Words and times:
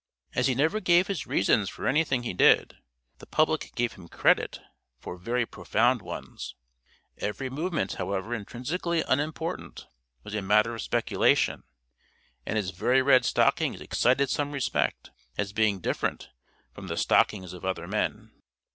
As 0.33 0.47
he 0.47 0.55
never 0.55 0.79
gave 0.79 1.05
his 1.05 1.27
reasons 1.27 1.69
for 1.69 1.85
anything 1.87 2.23
he 2.23 2.33
did, 2.33 2.75
the 3.19 3.27
public 3.27 3.71
gave 3.75 3.93
him 3.93 4.07
credit 4.07 4.59
for 4.97 5.15
very 5.15 5.45
profound 5.45 6.01
ones; 6.01 6.55
every 7.19 7.51
movement, 7.51 7.93
however 7.93 8.33
intrinsically 8.33 9.03
unimportant, 9.07 9.85
was 10.23 10.33
a 10.33 10.41
matter 10.41 10.73
of 10.73 10.81
speculation; 10.81 11.65
and 12.47 12.57
his 12.57 12.71
very 12.71 13.03
red 13.03 13.23
stockings 13.25 13.79
excited 13.79 14.31
some 14.31 14.51
respect, 14.53 15.11
as 15.37 15.53
being 15.53 15.79
different 15.79 16.31
from 16.73 16.87
the 16.87 16.97
stockings 16.97 17.53
of 17.53 17.63
other 17.63 17.87
men. 17.87 18.31